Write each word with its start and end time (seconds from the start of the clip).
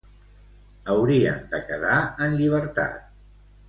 Haurien 0.93 1.39
de 1.53 1.61
quedar 1.69 2.01
en 2.29 2.37
llibertat. 2.43 3.09